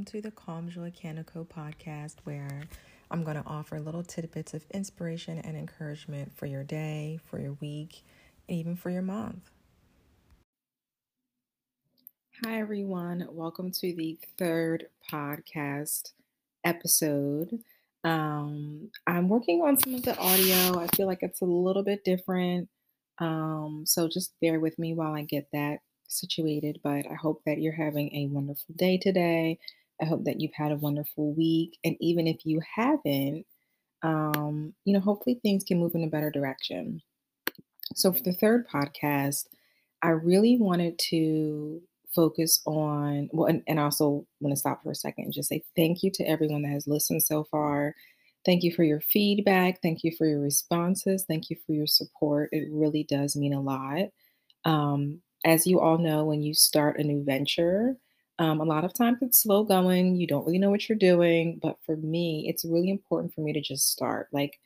[0.00, 2.62] welcome to the Calm Joy Canico podcast, where
[3.10, 7.52] I'm going to offer little tidbits of inspiration and encouragement for your day, for your
[7.60, 8.02] week,
[8.48, 9.50] and even for your month.
[12.42, 13.26] Hi, everyone.
[13.30, 16.12] Welcome to the third podcast
[16.64, 17.58] episode.
[18.02, 20.80] Um, I'm working on some of the audio.
[20.80, 22.70] I feel like it's a little bit different.
[23.18, 27.60] Um, so just bear with me while I get that situated, but I hope that
[27.60, 29.58] you're having a wonderful day today.
[30.00, 31.78] I hope that you've had a wonderful week.
[31.84, 33.44] And even if you haven't,
[34.02, 37.02] um, you know, hopefully things can move in a better direction.
[37.94, 39.46] So, for the third podcast,
[40.02, 41.82] I really wanted to
[42.14, 45.62] focus on, well, and, and also want to stop for a second and just say
[45.76, 47.94] thank you to everyone that has listened so far.
[48.46, 49.82] Thank you for your feedback.
[49.82, 51.24] Thank you for your responses.
[51.28, 52.48] Thank you for your support.
[52.52, 54.08] It really does mean a lot.
[54.64, 57.96] Um, as you all know, when you start a new venture,
[58.40, 60.16] um, a lot of times it's slow going.
[60.16, 61.60] You don't really know what you're doing.
[61.62, 64.28] But for me, it's really important for me to just start.
[64.32, 64.60] Like,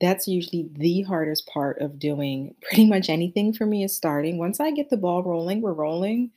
[0.00, 4.38] that's usually the hardest part of doing pretty much anything for me is starting.
[4.38, 6.32] Once I get the ball rolling, we're rolling.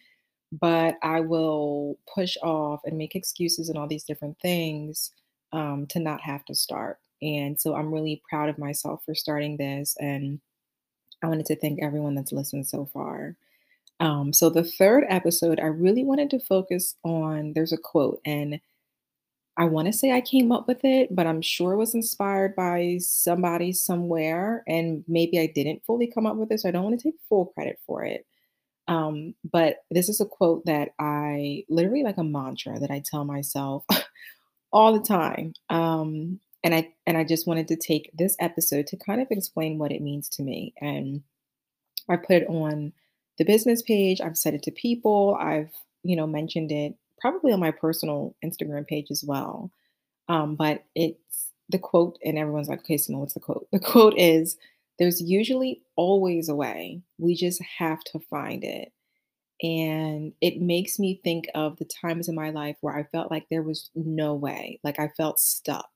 [0.51, 5.11] But I will push off and make excuses and all these different things
[5.53, 6.99] um, to not have to start.
[7.21, 9.95] And so I'm really proud of myself for starting this.
[9.99, 10.39] And
[11.23, 13.35] I wanted to thank everyone that's listened so far.
[13.99, 18.59] Um, so the third episode, I really wanted to focus on there's a quote, and
[19.57, 22.55] I want to say I came up with it, but I'm sure it was inspired
[22.55, 26.83] by somebody somewhere, and maybe I didn't fully come up with it, so I don't
[26.83, 28.25] want to take full credit for it.
[28.87, 33.25] Um, but this is a quote that I literally like a mantra that I tell
[33.25, 33.83] myself
[34.71, 35.53] all the time.
[35.69, 39.77] Um, and I and I just wanted to take this episode to kind of explain
[39.77, 40.73] what it means to me.
[40.81, 41.23] And
[42.09, 42.93] I put it on
[43.37, 44.21] the business page.
[44.21, 45.37] I've said it to people.
[45.39, 45.71] I've,
[46.03, 49.71] you know, mentioned it probably on my personal Instagram page as well.
[50.29, 53.67] Um, but it's the quote, and everyone's like, okay, Simone, what's the quote?
[53.71, 54.57] The quote is,
[54.99, 57.01] there's usually always a way.
[57.17, 58.91] We just have to find it.
[59.61, 63.47] And it makes me think of the times in my life where I felt like
[63.49, 65.89] there was no way, like I felt stuck.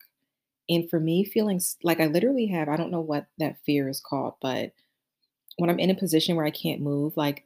[0.68, 4.00] And for me, feeling like I literally have, I don't know what that fear is
[4.00, 4.72] called, but
[5.58, 7.46] when I'm in a position where I can't move, like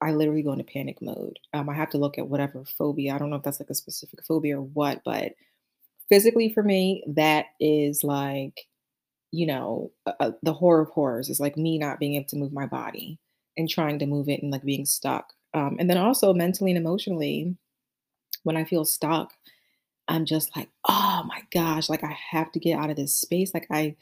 [0.00, 1.38] I literally go into panic mode.
[1.52, 3.14] Um, I have to look at whatever phobia.
[3.14, 5.32] I don't know if that's like a specific phobia or what, but
[6.08, 8.66] physically for me, that is like,
[9.32, 9.90] you know,
[10.42, 13.18] the horror of horrors is like me not being able to move my body
[13.56, 15.32] and trying to move it and like being stuck.
[15.52, 17.56] Um, and then also mentally and emotionally,
[18.44, 19.32] when I feel stuck,
[20.06, 23.52] I'm just like, oh my gosh, like I have to get out of this space.
[23.52, 23.96] Like I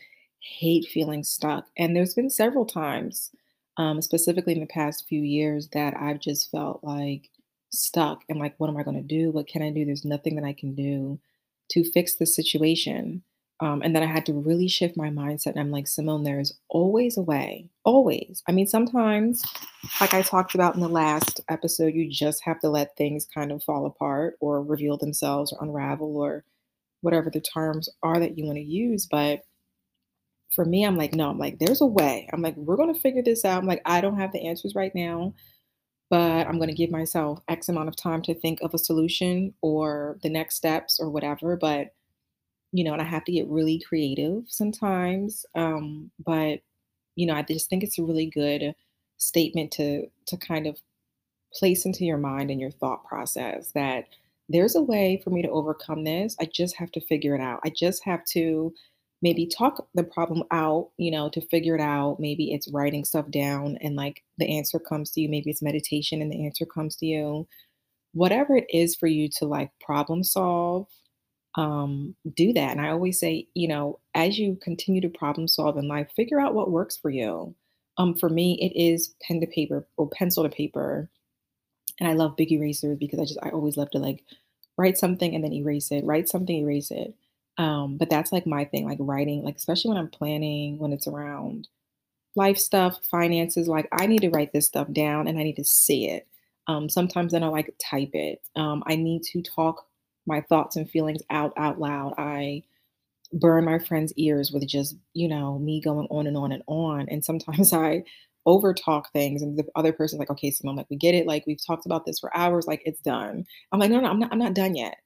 [0.59, 1.67] hate feeling stuck.
[1.77, 3.31] And there's been several times,
[3.77, 7.31] um, specifically in the past few years, that I've just felt like
[7.71, 9.31] stuck and like, what am I going to do?
[9.31, 9.85] What can I do?
[9.85, 11.19] There's nothing that I can do
[11.73, 13.23] to fix the situation.
[13.61, 15.53] Um, and then I had to really shift my mindset.
[15.53, 17.71] And I'm like, Simone, there is always a way.
[17.85, 18.43] Always.
[18.47, 19.43] I mean, sometimes,
[20.01, 23.51] like I talked about in the last episode, you just have to let things kind
[23.51, 26.45] of fall apart or reveal themselves or unravel or
[27.01, 29.07] whatever the terms are that you want to use.
[29.07, 29.46] But
[30.55, 32.29] for me, I'm like, no, I'm like, there's a way.
[32.33, 33.59] I'm like, we're going to figure this out.
[33.59, 35.35] I'm like, I don't have the answers right now,
[36.11, 39.55] but I'm going to give myself X amount of time to think of a solution
[39.61, 41.57] or the next steps or whatever.
[41.57, 41.95] But,
[42.73, 45.45] you know, and I have to get really creative sometimes.
[45.55, 46.61] Um, but,
[47.17, 48.75] you know, I just think it's a really good
[49.19, 50.79] statement to to kind of
[51.53, 54.05] place into your mind and your thought process that
[54.49, 56.37] there's a way for me to overcome this.
[56.41, 57.61] I just have to figure it out.
[57.65, 58.73] I just have to
[59.23, 62.19] maybe talk the problem out, you know, to figure it out.
[62.21, 65.29] Maybe it's writing stuff down and like the answer comes to you.
[65.29, 67.49] Maybe it's meditation and the answer comes to you.
[68.13, 70.87] Whatever it is for you to like problem solve,
[71.57, 72.73] um, do that.
[72.73, 76.41] And I always say, you know, as you continue to problem solve in life, figure
[76.41, 77.55] out what works for you.
[77.99, 81.09] Um, for me, it is pen to paper or pencil to paper.
[81.99, 84.23] And I love big erasers because I just I always love to like
[84.77, 87.15] write something and then erase it, write something, erase it.
[87.59, 91.07] Um, but that's like my thing, like writing, like especially when I'm planning, when it's
[91.07, 91.69] around
[92.37, 95.65] life stuff, finances, like I need to write this stuff down and I need to
[95.65, 96.27] see it.
[96.69, 98.43] Um, sometimes then I like type it.
[98.57, 99.87] Um, I need to talk
[100.27, 102.15] my thoughts and feelings out out loud.
[102.19, 102.65] I
[103.33, 107.09] burn my friends' ears with just, you know, me going on and on and on.
[107.09, 108.05] And sometimes I
[108.47, 111.27] over talk things and the other person's like, okay, Simone, like we get it.
[111.27, 113.45] Like we've talked about this for hours, like it's done.
[113.73, 114.97] I'm like, no, no, I'm not, I'm not done yet.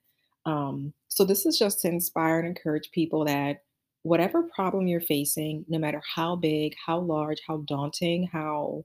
[0.47, 3.63] Um, so this is just to inspire and encourage people that
[4.03, 8.85] whatever problem you're facing, no matter how big, how large, how daunting, how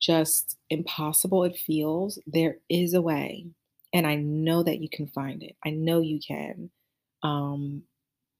[0.00, 3.46] just impossible it feels, there is a way.
[3.92, 5.56] And I know that you can find it.
[5.64, 6.70] I know you can.
[7.22, 7.82] Um,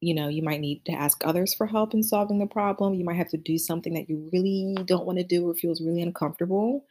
[0.00, 2.94] you know, you might need to ask others for help in solving the problem.
[2.94, 5.82] You might have to do something that you really don't want to do or feels
[5.82, 6.86] really uncomfortable,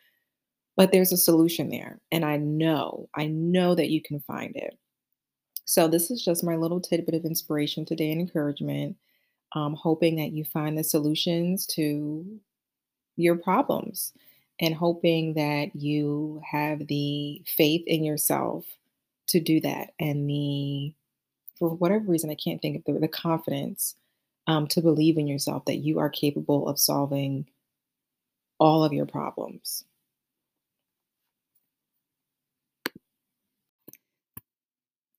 [0.78, 2.00] but there's a solution there.
[2.12, 4.78] And I know, I know that you can find it.
[5.70, 8.98] So, this is just my little tidbit of inspiration today and encouragement.
[9.54, 12.40] Um, hoping that you find the solutions to
[13.18, 14.12] your problems
[14.60, 18.66] and hoping that you have the faith in yourself
[19.28, 20.92] to do that and the
[21.60, 23.96] for whatever reason i can't think of the, the confidence
[24.48, 27.48] um, to believe in yourself that you are capable of solving
[28.60, 29.84] all of your problems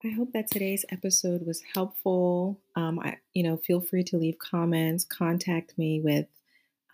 [0.02, 2.58] I hope that today's episode was helpful.
[2.75, 6.26] Um, I, you know, feel free to leave comments, contact me with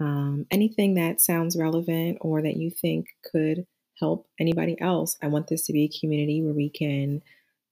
[0.00, 3.64] um, anything that sounds relevant or that you think could
[4.00, 5.16] help anybody else.
[5.22, 7.22] I want this to be a community where we can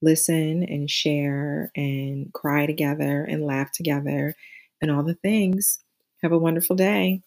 [0.00, 4.36] listen and share and cry together and laugh together
[4.80, 5.80] and all the things.
[6.22, 7.22] Have a wonderful day.